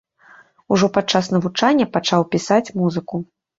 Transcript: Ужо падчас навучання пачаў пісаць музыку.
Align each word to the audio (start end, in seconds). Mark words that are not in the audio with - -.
Ужо 0.75 0.89
падчас 0.95 1.29
навучання 1.35 1.89
пачаў 1.99 2.27
пісаць 2.35 2.65
музыку. 2.83 3.25